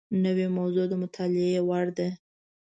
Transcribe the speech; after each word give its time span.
نوې 0.25 0.47
موضوع 0.57 0.85
د 0.89 0.93
مطالعې 1.01 1.59
وړ 1.67 1.85
ده 1.97 2.07